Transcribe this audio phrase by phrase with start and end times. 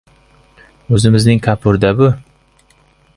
[0.97, 2.11] O‘zimizning Kapur-da bu!